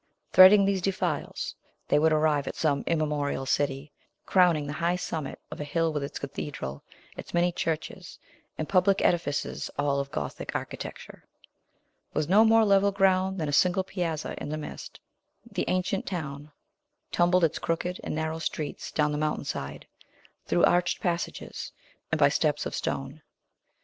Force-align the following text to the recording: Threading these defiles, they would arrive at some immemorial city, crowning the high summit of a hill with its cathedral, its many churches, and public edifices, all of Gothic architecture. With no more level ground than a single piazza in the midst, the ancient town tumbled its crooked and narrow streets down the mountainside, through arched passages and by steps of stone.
Threading 0.33 0.65
these 0.65 0.81
defiles, 0.81 1.53
they 1.87 1.99
would 1.99 2.11
arrive 2.11 2.47
at 2.47 2.55
some 2.55 2.83
immemorial 2.87 3.45
city, 3.45 3.91
crowning 4.25 4.65
the 4.65 4.73
high 4.73 4.95
summit 4.95 5.39
of 5.51 5.61
a 5.61 5.63
hill 5.63 5.93
with 5.93 6.03
its 6.03 6.17
cathedral, 6.17 6.83
its 7.15 7.35
many 7.35 7.51
churches, 7.51 8.17
and 8.57 8.67
public 8.67 9.03
edifices, 9.03 9.69
all 9.77 9.99
of 9.99 10.09
Gothic 10.09 10.55
architecture. 10.55 11.27
With 12.15 12.27
no 12.29 12.43
more 12.43 12.65
level 12.65 12.91
ground 12.91 13.37
than 13.37 13.47
a 13.47 13.53
single 13.53 13.83
piazza 13.83 14.33
in 14.41 14.49
the 14.49 14.57
midst, 14.57 14.99
the 15.45 15.65
ancient 15.67 16.07
town 16.07 16.51
tumbled 17.11 17.43
its 17.43 17.59
crooked 17.59 18.01
and 18.03 18.15
narrow 18.15 18.39
streets 18.39 18.91
down 18.91 19.11
the 19.11 19.19
mountainside, 19.19 19.85
through 20.47 20.63
arched 20.63 20.99
passages 20.99 21.73
and 22.11 22.17
by 22.17 22.29
steps 22.29 22.65
of 22.65 22.73
stone. 22.73 23.21